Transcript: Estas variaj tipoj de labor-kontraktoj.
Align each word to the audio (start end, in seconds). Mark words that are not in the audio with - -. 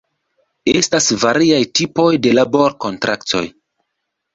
Estas 0.79 1.11
variaj 1.25 1.61
tipoj 1.83 2.09
de 2.25 2.35
labor-kontraktoj. 2.41 3.49